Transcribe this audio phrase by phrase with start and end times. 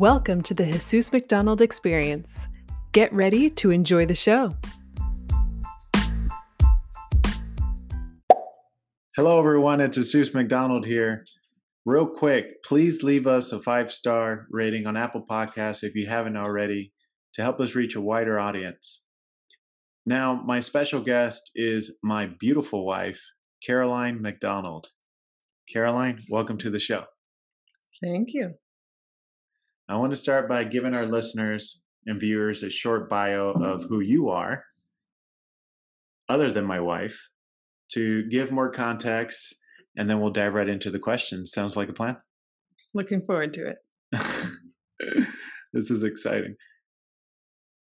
[0.00, 2.46] Welcome to the Jesus McDonald Experience.
[2.92, 4.56] Get ready to enjoy the show.
[9.14, 9.82] Hello, everyone.
[9.82, 11.26] It's Jesus McDonald here.
[11.84, 16.38] Real quick, please leave us a five star rating on Apple Podcasts if you haven't
[16.38, 16.94] already
[17.34, 19.04] to help us reach a wider audience.
[20.06, 23.20] Now, my special guest is my beautiful wife,
[23.62, 24.88] Caroline McDonald.
[25.70, 27.04] Caroline, welcome to the show.
[28.02, 28.54] Thank you.
[29.90, 33.98] I want to start by giving our listeners and viewers a short bio of who
[33.98, 34.62] you are,
[36.28, 37.20] other than my wife,
[37.94, 39.52] to give more context,
[39.96, 41.50] and then we'll dive right into the questions.
[41.50, 42.16] Sounds like a plan?
[42.94, 43.78] Looking forward to it.
[45.72, 46.54] this is exciting.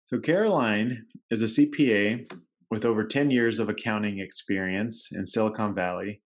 [0.05, 2.31] So, Caroline is a CPA
[2.71, 6.21] with over 10 years of accounting experience in Silicon Valley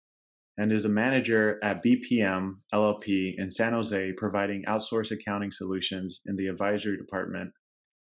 [0.57, 6.37] and is a manager at BPM LLP in San Jose, providing outsourced accounting solutions in
[6.37, 7.51] the advisory department.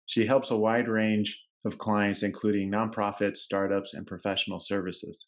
[0.05, 5.27] She helps a wide range of clients, including nonprofits, startups, and professional services.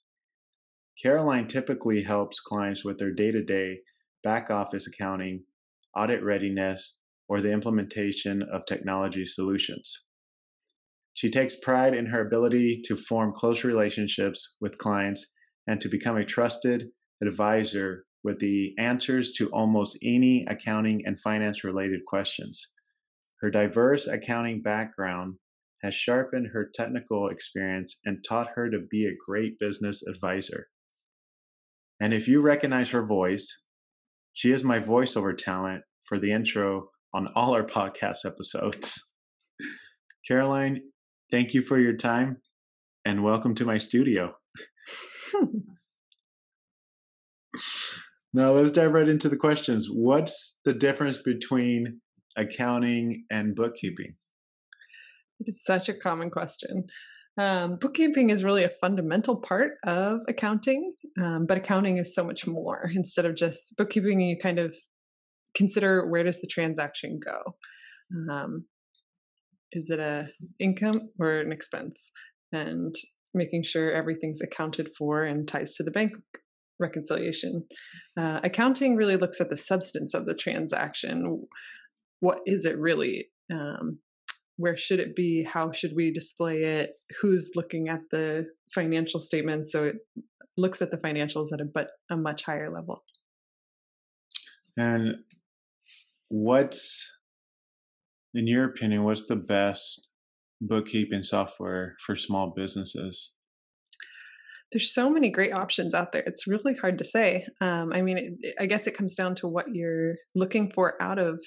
[1.03, 3.81] Caroline typically helps clients with their day to day
[4.23, 5.45] back office accounting,
[5.97, 6.97] audit readiness,
[7.29, 10.03] or the implementation of technology solutions.
[11.15, 15.33] She takes pride in her ability to form close relationships with clients
[15.67, 16.89] and to become a trusted
[17.23, 22.69] advisor with the answers to almost any accounting and finance related questions.
[23.41, 25.37] Her diverse accounting background
[25.83, 30.69] has sharpened her technical experience and taught her to be a great business advisor.
[32.01, 33.49] And if you recognize her voice,
[34.33, 39.01] she is my voiceover talent for the intro on all our podcast episodes.
[40.29, 40.81] Caroline,
[41.31, 42.39] thank you for your time
[43.05, 44.35] and welcome to my studio.
[48.33, 49.89] now let's dive right into the questions.
[49.91, 52.01] What's the difference between
[52.37, 54.15] accounting and bookkeeping?
[55.41, 56.85] It is such a common question.
[57.39, 62.47] Um, bookkeeping is really a fundamental part of accounting, um, but accounting is so much
[62.47, 62.91] more.
[62.95, 64.75] Instead of just bookkeeping, you kind of
[65.55, 67.55] consider where does the transaction go.
[68.33, 68.65] Um,
[69.73, 70.29] is it a
[70.59, 72.11] income or an expense?
[72.53, 72.95] And
[73.35, 76.15] making sure everything's accounted for and ties to the bank
[76.79, 77.65] reconciliation.
[78.17, 81.47] Uh, accounting really looks at the substance of the transaction.
[82.21, 83.29] What is it really?
[83.53, 83.99] Um,
[84.57, 85.45] where should it be?
[85.45, 86.91] How should we display it?
[87.21, 89.73] Who's looking at the financial statements?
[89.73, 89.97] So it
[90.57, 93.05] looks at the financials at a but a much higher level.
[94.77, 95.17] And
[96.29, 97.09] what's,
[98.35, 100.07] in your opinion, what's the best
[100.61, 103.31] bookkeeping software for small businesses?
[104.73, 106.23] There's so many great options out there.
[106.27, 107.47] It's really hard to say.
[107.61, 111.19] Um, I mean, it, I guess it comes down to what you're looking for out
[111.19, 111.43] of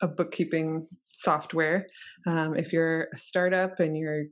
[0.00, 1.86] a bookkeeping software.
[2.26, 4.24] Um, if you're a startup and your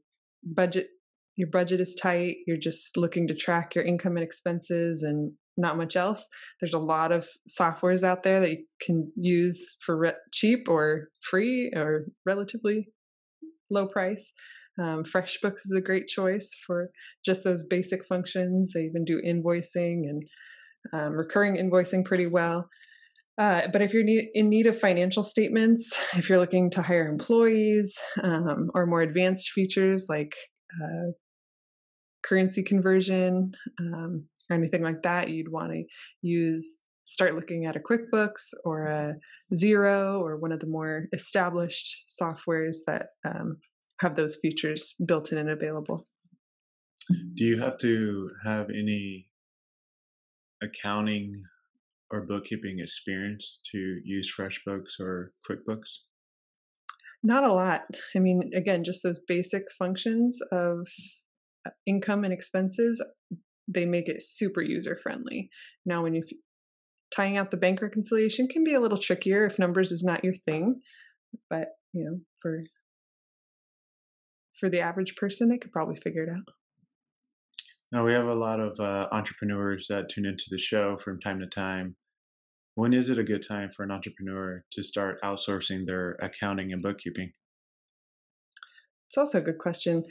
[0.45, 0.89] budget
[1.37, 5.77] your budget is tight, you're just looking to track your income and expenses and not
[5.77, 6.27] much else.
[6.61, 11.09] There's a lot of softwares out there that you can use for re- cheap or
[11.23, 12.89] free or relatively
[13.71, 14.33] low price.
[14.81, 16.91] Um, FreshBooks is a great choice for
[17.25, 18.73] just those basic functions.
[18.75, 20.23] They even do invoicing and
[20.93, 22.69] um, recurring invoicing pretty well.
[23.37, 24.05] Uh, but if you're
[24.35, 29.51] in need of financial statements, if you're looking to hire employees um, or more advanced
[29.51, 30.35] features like
[30.83, 31.13] uh,
[32.25, 35.85] currency conversion um, or anything like that, you'd want to
[36.23, 39.15] use start looking at a QuickBooks or a
[39.55, 43.59] Xero or one of the more established softwares that um,
[44.01, 46.07] have those features built in and available.
[47.09, 49.29] Do you have to have any
[50.63, 51.43] accounting
[52.11, 55.99] or bookkeeping experience to use FreshBooks or QuickBooks?
[57.23, 57.83] Not a lot.
[58.15, 60.87] I mean, again, just those basic functions of
[61.67, 63.03] uh, income and expenses,
[63.67, 65.49] they make it super user friendly.
[65.87, 66.23] Now, when you
[67.15, 70.35] tying out the bank reconciliation can be a little trickier if numbers is not your
[70.47, 70.81] thing,
[71.49, 72.65] but you know, for
[74.65, 76.55] for the average person, they could probably figure it out.
[77.93, 81.39] Now, we have a lot of uh, entrepreneurs that tune into the show from time
[81.41, 81.97] to time.
[82.77, 86.83] When is it a good time for an entrepreneur to start outsourcing their accounting and
[86.83, 87.31] bookkeeping?
[89.07, 90.03] It's also a good question.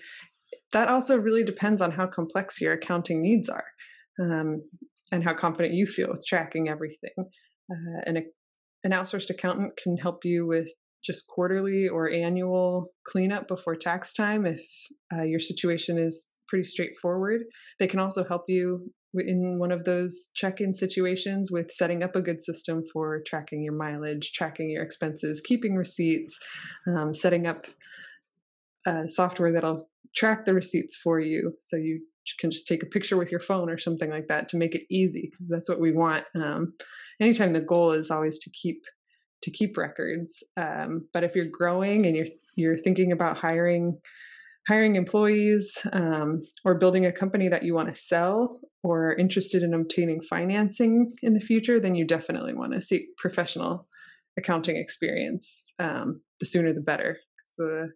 [0.72, 3.66] That also really depends on how complex your accounting needs are
[4.22, 4.62] um,
[5.12, 7.16] and how confident you feel with tracking everything.
[7.18, 8.20] Uh,
[8.84, 10.72] an outsourced accountant can help you with
[11.04, 14.66] just quarterly or annual cleanup before tax time if
[15.14, 17.42] uh, your situation is pretty straightforward.
[17.80, 22.22] They can also help you in one of those check-in situations with setting up a
[22.22, 26.40] good system for tracking your mileage tracking your expenses keeping receipts
[26.88, 27.68] um, setting up
[29.08, 32.02] software that'll track the receipts for you so you
[32.40, 34.84] can just take a picture with your phone or something like that to make it
[34.90, 36.74] easy that's what we want um,
[37.22, 38.82] anytime the goal is always to keep
[39.44, 42.25] to keep records um, but if you're growing and you're
[42.56, 43.98] you're thinking about hiring
[44.68, 49.74] hiring employees um, or building a company that you want to sell or interested in
[49.74, 53.88] obtaining financing in the future then you definitely want to seek professional
[54.38, 57.18] accounting experience um, the sooner the better
[57.57, 57.90] the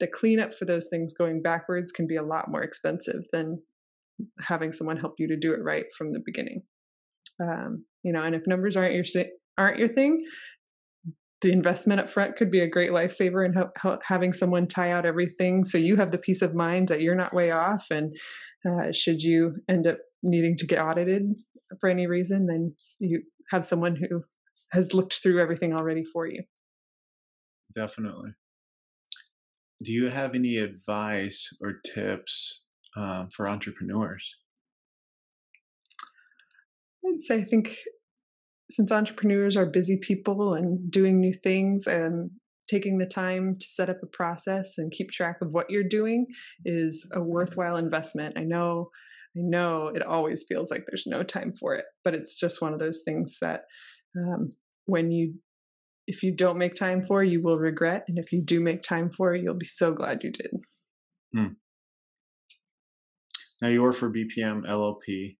[0.00, 3.62] the cleanup for those things going backwards can be a lot more expensive than
[4.40, 6.62] having someone help you to do it right from the beginning.
[7.40, 9.04] Um, you know, and if numbers aren't your
[9.56, 10.24] aren't your thing,
[11.42, 13.54] the investment up front could be a great lifesaver in
[14.02, 17.32] having someone tie out everything so you have the peace of mind that you're not
[17.32, 17.86] way off.
[17.90, 18.14] And
[18.68, 21.34] uh, should you end up needing to get audited
[21.80, 24.22] for any reason, then you have someone who
[24.72, 26.42] has looked through everything already for you.
[27.74, 28.32] Definitely
[29.82, 32.62] do you have any advice or tips
[32.96, 34.34] um, for entrepreneurs?
[37.06, 37.76] I'd say I think
[38.70, 42.30] since entrepreneurs are busy people and doing new things and
[42.68, 46.26] taking the time to set up a process and keep track of what you're doing
[46.64, 48.38] is a worthwhile investment.
[48.38, 48.90] I know
[49.36, 52.72] I know it always feels like there's no time for it, but it's just one
[52.72, 53.62] of those things that
[54.18, 54.50] um,
[54.86, 55.34] when you
[56.06, 58.04] if you don't make time for, you will regret.
[58.08, 60.50] And if you do make time for, you'll be so glad you did.
[61.32, 61.52] Hmm.
[63.62, 65.36] Now you work for BPM LLP.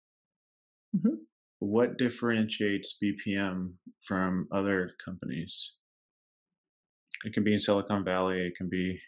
[0.95, 1.15] Mm-hmm.
[1.61, 3.73] What differentiates BPM
[4.07, 5.75] from other companies?
[7.25, 8.99] It can be in Silicon Valley, it can be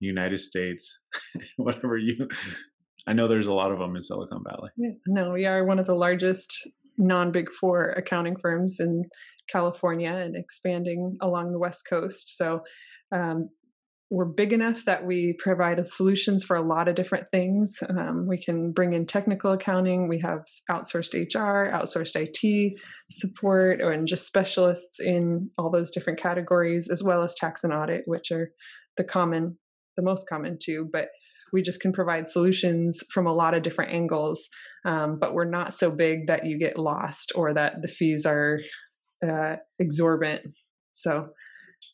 [0.00, 0.98] United States,
[1.56, 2.28] whatever you.
[3.06, 4.70] I know there's a lot of them in Silicon Valley.
[4.76, 6.52] Yeah, no, we are one of the largest
[6.98, 9.04] non big four accounting firms in
[9.48, 12.36] California and expanding along the West Coast.
[12.36, 12.60] So
[13.12, 13.48] um,
[14.12, 17.78] we're big enough that we provide solutions for a lot of different things.
[17.88, 20.06] Um, we can bring in technical accounting.
[20.06, 22.78] We have outsourced HR, outsourced IT
[23.10, 28.02] support, and just specialists in all those different categories, as well as tax and audit,
[28.04, 28.50] which are
[28.98, 29.56] the common,
[29.96, 30.90] the most common too.
[30.92, 31.08] But
[31.52, 34.48] we just can provide solutions from a lot of different angles.
[34.84, 38.60] Um, but we're not so big that you get lost or that the fees are
[39.26, 40.52] uh, exorbitant.
[40.92, 41.28] So,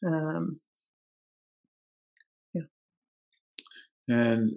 [0.07, 0.61] um,
[2.55, 2.63] yeah.
[4.09, 4.53] And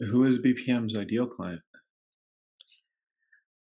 [0.00, 1.60] who is BPM's ideal client?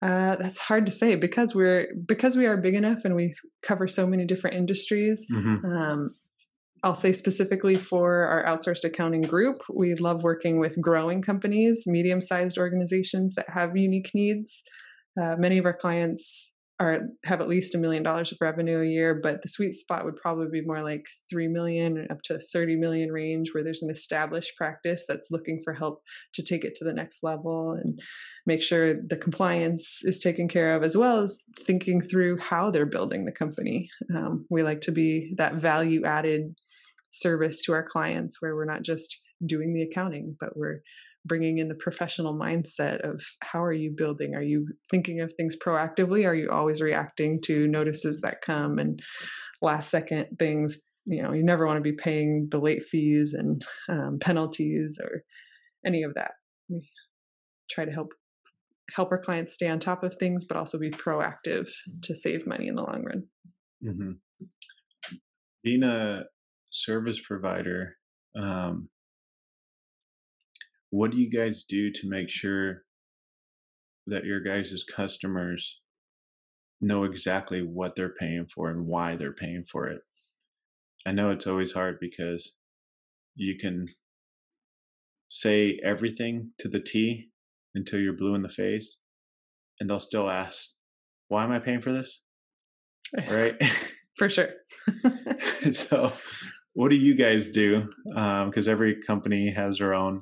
[0.02, 3.34] Uh, that's hard to say because we're because we are big enough and we
[3.64, 5.26] cover so many different industries.
[5.32, 5.66] Mm-hmm.
[5.66, 6.10] Um,
[6.84, 12.22] I'll say specifically for our outsourced accounting group, we love working with growing companies, medium
[12.22, 14.64] sized organizations that have unique needs.
[15.22, 18.86] Uh, many of our clients are have at least a million dollars of revenue a
[18.86, 22.78] year, but the sweet spot would probably be more like three million up to 30
[22.78, 26.02] million range where there's an established practice that's looking for help
[26.36, 28.00] to take it to the next level and
[28.46, 32.86] make sure the compliance is taken care of, as well as thinking through how they're
[32.86, 33.90] building the company.
[34.16, 36.56] Um, we like to be that value added
[37.12, 40.82] service to our clients where we're not just doing the accounting, but we're
[41.30, 44.36] bringing in the professional mindset of how are you building?
[44.36, 46.28] Are you thinking of things proactively?
[46.28, 49.00] Are you always reacting to notices that come and
[49.62, 50.84] last second things?
[51.06, 55.24] You know you never want to be paying the late fees and um, penalties or
[55.86, 56.32] any of that.
[56.68, 56.86] We
[57.72, 58.10] try to help
[58.94, 61.70] help our clients stay on top of things but also be proactive
[62.04, 63.24] to save money in the long run.
[63.86, 64.12] Mm-hmm.
[65.64, 66.24] being a
[66.70, 67.96] service provider
[68.36, 68.90] um,
[70.92, 72.84] what do you guys do to make sure
[74.08, 75.80] that your guys' customers
[76.82, 80.02] know exactly what they're paying for and why they're paying for it?
[81.06, 82.54] I know it's always hard because
[83.36, 83.88] you can
[85.30, 87.30] say everything to the T
[87.76, 88.98] until you're blue in the face,
[89.80, 90.72] and they'll still ask,
[91.28, 92.22] Why am I paying for this?
[93.30, 93.56] Right?
[94.16, 94.50] for sure.
[95.72, 96.12] so,
[96.74, 97.88] what do you guys do?
[98.06, 100.22] Because um, every company has their own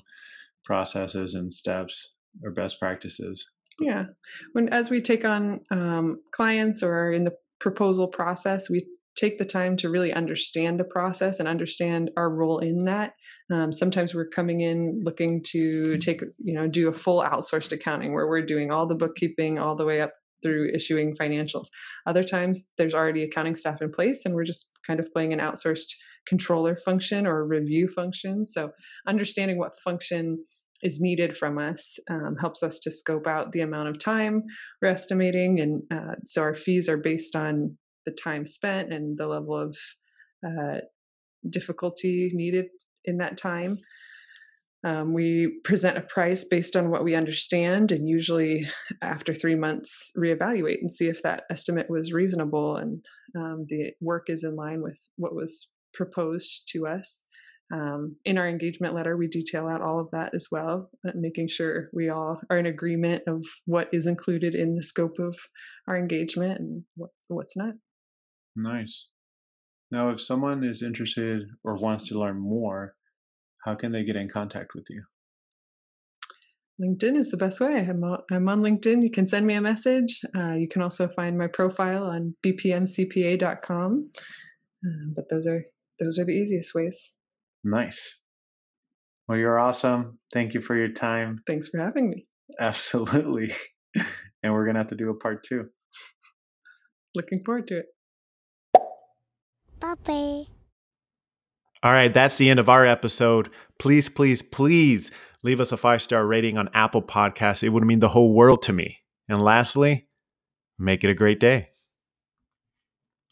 [0.67, 3.43] processes and steps or best practices.
[3.79, 4.03] Yeah.
[4.51, 8.85] When as we take on um, clients or in the proposal process we
[9.17, 13.13] take the time to really understand the process and understand our role in that.
[13.51, 18.13] Um, sometimes we're coming in looking to take you know do a full outsourced accounting
[18.13, 20.11] where we're doing all the bookkeeping all the way up
[20.43, 21.67] through issuing financials.
[22.05, 25.39] Other times there's already accounting staff in place and we're just kind of playing an
[25.39, 25.91] outsourced
[26.27, 28.45] controller function or review function.
[28.45, 28.71] So
[29.07, 30.45] understanding what function
[30.83, 34.43] is needed from us um, helps us to scope out the amount of time
[34.81, 39.27] we're estimating and uh, so our fees are based on the time spent and the
[39.27, 39.77] level of
[40.47, 40.77] uh,
[41.49, 42.65] difficulty needed
[43.05, 43.77] in that time
[44.83, 48.67] um, we present a price based on what we understand, and usually
[49.01, 53.03] after three months, reevaluate and see if that estimate was reasonable and
[53.35, 57.25] um, the work is in line with what was proposed to us.
[57.73, 61.49] Um, in our engagement letter, we detail out all of that as well, uh, making
[61.49, 65.37] sure we all are in agreement of what is included in the scope of
[65.87, 67.73] our engagement and what, what's not.
[68.55, 69.07] Nice.
[69.91, 72.95] Now, if someone is interested or wants to learn more,
[73.65, 75.03] how can they get in contact with you?
[76.81, 77.85] LinkedIn is the best way.
[77.89, 79.01] I'm on, I'm on LinkedIn.
[79.01, 80.21] You can send me a message.
[80.35, 84.11] Uh, you can also find my profile on bpmcpa.com.
[84.85, 85.63] Uh, but those are
[85.99, 87.16] those are the easiest ways.
[87.63, 88.19] Nice.
[89.27, 90.19] Well, you're awesome.
[90.33, 91.41] Thank you for your time.
[91.47, 92.23] Thanks for having me.
[92.59, 93.53] Absolutely.
[94.43, 95.65] and we're gonna have to do a part two.
[97.15, 97.85] Looking forward to it.
[99.79, 100.45] Bye.
[101.83, 103.49] All right, that's the end of our episode.
[103.79, 105.11] Please, please, please
[105.43, 107.63] leave us a five star rating on Apple Podcasts.
[107.63, 108.97] It would mean the whole world to me.
[109.29, 110.07] And lastly,
[110.79, 111.69] make it a great day.